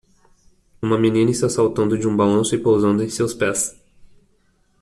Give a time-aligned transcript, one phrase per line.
[0.81, 3.79] Uma menina está saltando de um balanço e pousando em seus pés